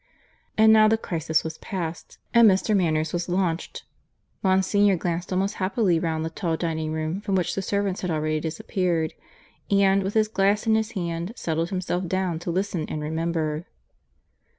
And 0.57 0.73
now 0.73 0.87
the 0.87 0.97
crisis 0.97 1.43
was 1.43 1.59
past 1.59 2.17
and 2.33 2.49
Mr. 2.49 2.75
Manners 2.75 3.13
was 3.13 3.29
launched. 3.29 3.83
Monsignor 4.41 4.97
glanced 4.97 5.31
almost 5.31 5.53
happily 5.61 5.99
round 5.99 6.25
the 6.25 6.31
tall 6.31 6.57
dining 6.57 6.91
room, 6.91 7.21
from 7.21 7.35
which 7.35 7.53
the 7.53 7.61
servants 7.61 8.01
had 8.01 8.09
already 8.09 8.39
disappeared, 8.39 9.13
and, 9.69 10.01
with 10.01 10.15
his 10.15 10.27
glass 10.27 10.65
in 10.65 10.73
his 10.73 10.93
hand, 10.93 11.33
settled 11.35 11.69
himself 11.69 12.07
down 12.07 12.39
to 12.39 12.49
listen 12.49 12.87
and 12.89 13.03
remember. 13.03 13.67